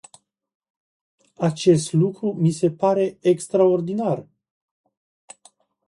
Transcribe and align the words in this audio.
Acest 1.37 1.93
lucru 1.93 2.33
mi 2.33 2.51
se 2.51 2.71
pare 2.71 3.17
extraordinar. 3.21 4.27